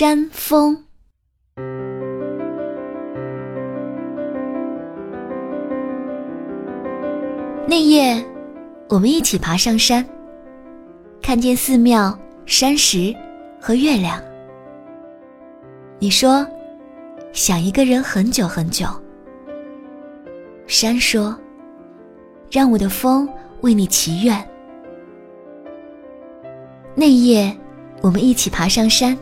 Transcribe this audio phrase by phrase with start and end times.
[0.00, 0.80] 山峰。
[7.66, 8.24] 那夜，
[8.88, 10.06] 我们一起爬上山，
[11.20, 12.16] 看见寺庙、
[12.46, 13.12] 山石
[13.60, 14.22] 和月亮。
[15.98, 16.46] 你说，
[17.32, 18.86] 想一个人很久很久。
[20.68, 21.36] 山说，
[22.52, 23.28] 让我的风
[23.62, 24.48] 为你祈愿。
[26.94, 27.52] 那夜，
[28.00, 29.18] 我们一起爬上山，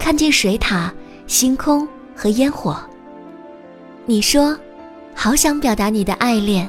[0.00, 0.92] 看见水塔、
[1.26, 1.86] 星空
[2.16, 2.76] 和烟火。
[4.06, 4.58] 你说，
[5.14, 6.68] 好想表达你的爱恋。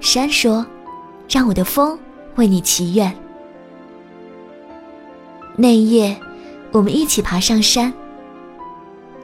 [0.00, 0.66] 山说
[1.30, 1.96] ：“让我的风
[2.34, 3.14] 为你祈愿。”
[5.56, 6.14] 那一夜，
[6.72, 7.92] 我们一起爬上山，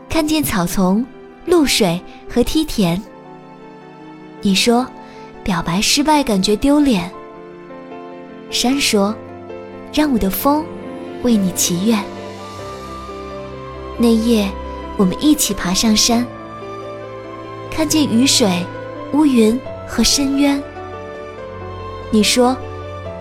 [0.08, 1.04] 看见草丛、
[1.44, 3.02] 露水和梯田。
[4.40, 4.86] 你说
[5.42, 7.10] ：“表白失败，感觉丢脸。”
[8.50, 9.14] 山说
[9.92, 10.64] ：“让我的风
[11.22, 12.02] 为你祈愿。”
[13.96, 14.50] 那夜，
[14.96, 16.27] 我们一起爬上山，
[17.70, 18.64] 看见雨水、
[19.12, 19.60] 乌云。
[19.86, 20.60] 和深渊。
[22.10, 22.56] 你说，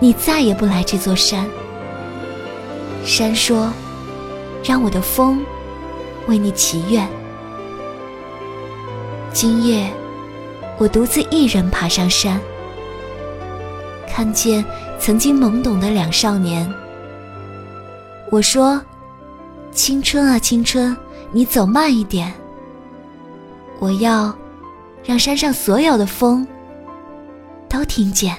[0.00, 1.46] 你再也不来这座山。
[3.04, 3.70] 山说，
[4.64, 5.44] 让我的风
[6.26, 7.06] 为你祈愿。
[9.32, 9.88] 今夜，
[10.78, 12.40] 我独自一人爬上山，
[14.08, 14.64] 看见
[14.98, 16.68] 曾经懵懂的两少年。
[18.30, 18.80] 我说，
[19.74, 20.96] 青春啊青春，
[21.32, 22.32] 你走慢一点。
[23.80, 24.34] 我要
[25.04, 26.46] 让山上所有的风。
[27.68, 28.38] 都听见。